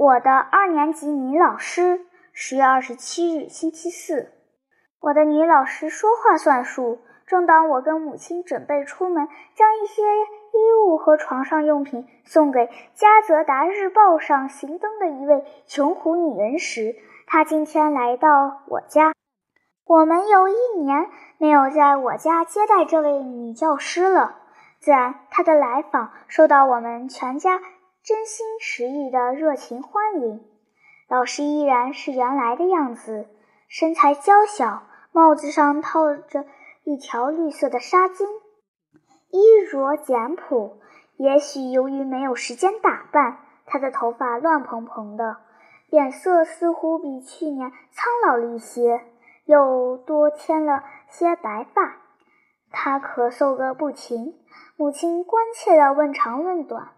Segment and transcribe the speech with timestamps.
[0.00, 2.00] 我的二年级女老师，
[2.32, 4.32] 十月二十七日，星期四。
[4.98, 7.00] 我的女老师说话算数。
[7.26, 19.12] 正当我跟母亲准备出门，将一些衣物和床上用品送给加泽达日报上行登的一位穷苦女人时，她今天来到我家。
[19.84, 24.36] 我们有一年没有在我家接待这位女教师了，
[24.78, 27.60] 自然她的来访受到我们全家
[28.02, 30.40] 真心实意的热情欢迎。
[31.08, 33.28] 老师依然是原来的样子，
[33.68, 36.46] 身材娇小，帽子上套着。
[36.82, 38.24] 一条绿色的纱巾，
[39.28, 40.80] 衣着简朴。
[41.18, 43.36] 也许由于没有时间打扮，
[43.66, 45.36] 她的头发乱蓬蓬的，
[45.90, 49.02] 脸色似乎比去年苍老了一些，
[49.44, 51.98] 又多添了些白发。
[52.70, 54.34] 她咳嗽个不停，
[54.76, 56.88] 母亲关切地问长问短：“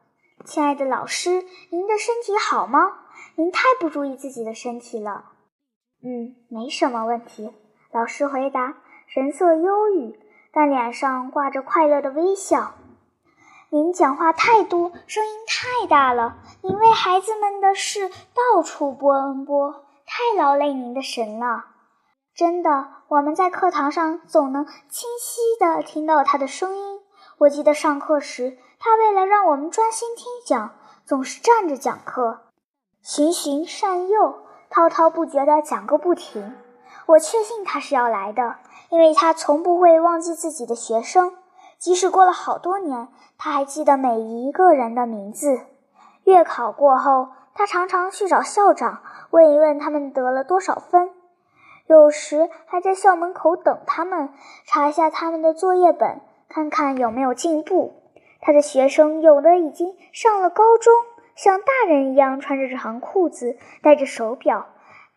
[0.45, 2.99] 亲爱的老师，您的身体好吗？
[3.37, 5.33] 您太不注意自己的身体了。
[6.05, 7.53] ”“嗯，没什么问题。”
[7.93, 8.77] 老师回答。
[9.09, 10.19] 神色忧郁，
[10.55, 12.73] 但脸上挂着快乐的微笑。
[13.69, 21.67] 您讲话太多，声音太大了，您为孩子们的事到处波恩波，太劳累您的神了。
[22.35, 27.01] 真的，我们在课堂上总能清晰地听到他的声音。
[27.37, 30.73] 我记得上课时，他为了让我们专心听讲，
[31.05, 32.41] 总是站着讲课，
[33.01, 36.57] 循循善诱，滔滔不绝地讲个不停。
[37.07, 38.57] 我确信他是要来的。
[38.91, 41.33] 因为他从不会忘记自己的学生，
[41.79, 43.09] 即使过了好多年，
[43.39, 45.61] 他还记得每一个人的名字。
[46.25, 51.09] 月考过后，他常常去找校长，问一问他们得了多少分，
[51.87, 54.29] 有时还在校门口等他们，
[54.67, 58.02] 查一下他们的作业本，看看有没有进步。
[58.43, 60.93] 他的学生有的已经上了高中，
[61.37, 64.67] 像大人一样穿着长裤子，戴着手表，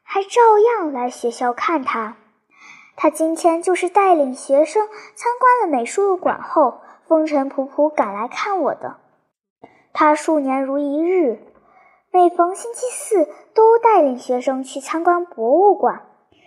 [0.03, 2.17] 还照样来学校看他。
[2.95, 8.97] 他今天就是带领学生参观了美术馆后，风尘仆仆赶来看我的。
[9.91, 11.39] 他数年如一日，
[12.11, 16.03] 每逢星期四都带领学生去参观博物馆，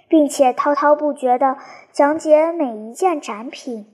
[0.08, 1.58] 并且滔滔不绝地
[1.90, 3.86] 讲解每一件展品。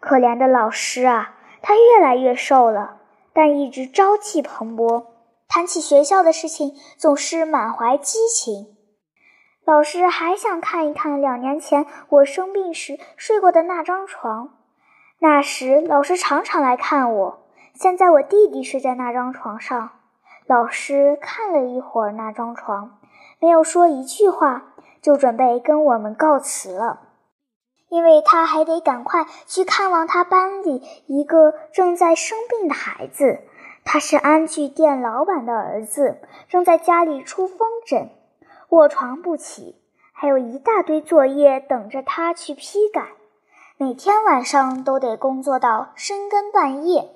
[0.00, 2.98] 可怜的老师啊，他越来越瘦了，
[3.32, 5.04] 但一直朝气蓬勃，
[5.48, 8.76] 谈起学校的事情总是满怀激情。
[9.64, 14.56] 老师还想看一看两年前我生病时睡过的那张床。
[15.20, 17.38] 那时老师常常来看我。
[17.74, 19.90] 现在我弟弟睡在那张床上。
[20.46, 22.98] 老师看了一会儿那张床，
[23.38, 27.00] 没有说一句话，就准备跟我们告辞了，
[27.90, 33.40] 因为他还得赶快去看望他班里一个正在生病的孩子。
[33.84, 36.18] 他是安具店老板的儿子，
[36.48, 38.10] 正在家里出风疹。
[38.68, 39.76] 卧床不起，
[40.12, 43.08] 还有一大堆作业等着他去批改，
[43.76, 47.10] 每天晚上都得工作到深更半夜。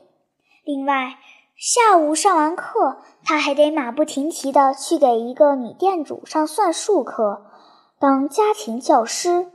[0.65, 1.19] 另外，
[1.57, 7.47] 下午上完课，他还得马不停蹄地去给一个女店主上算术课，
[8.01, 9.53] 当家庭教师。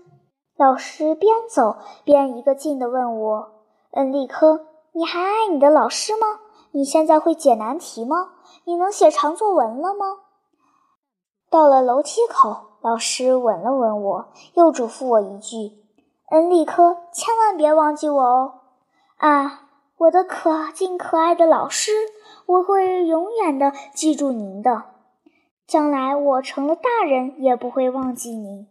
[0.59, 3.51] 老师边走边一个劲地问我
[3.95, 6.41] ：“恩利科，你还爱你的老师吗？
[6.71, 8.31] 你现在会解难题吗？
[8.65, 10.17] 你能写长作文了吗？”
[11.49, 14.25] 到了楼梯口，老师吻了吻我，
[14.55, 15.77] 又嘱咐我一句
[16.31, 18.55] ：“恩利科，千万别忘记我哦！”
[19.15, 21.93] 啊，我的可敬可爱的老师，
[22.45, 24.83] 我会永远的记住您的。
[25.65, 28.67] 将来我成了大人，也不会忘记您。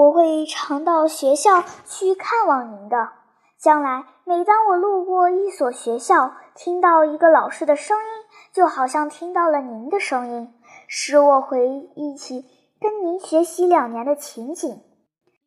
[0.00, 3.10] 我会常到学校去看望您的。
[3.58, 8.04] 将来每当我路过一所学校，听到一个老师的声音，
[8.50, 10.54] 就好像听到了您的声音。
[10.88, 12.46] 使我回忆起
[12.80, 14.80] 跟您学习两年的情景，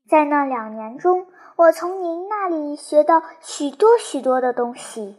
[0.07, 1.25] 在那两年中，
[1.55, 5.17] 我从您那里学到许多许多的东西。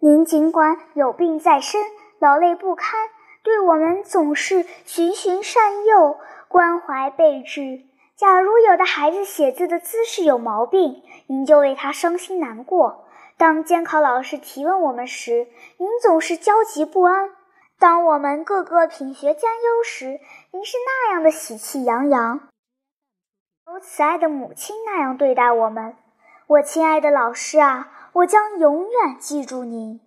[0.00, 1.80] 您尽管有病在身，
[2.18, 2.98] 劳累不堪，
[3.44, 6.16] 对我们总是循循善诱，
[6.48, 7.82] 关怀备至。
[8.16, 13.04] 假如有的孩子写字的姿势有毛病，您就为他伤心难过；
[13.36, 17.32] 当监考老师提问我们时，您总是焦急不安。
[17.78, 20.18] 当我们个个品学兼优时，
[20.50, 22.48] 您是那样的喜气洋洋，
[23.66, 25.94] 如慈爱的母亲那样对待我们。
[26.46, 30.00] 我亲爱的老师啊，我将永远记住您。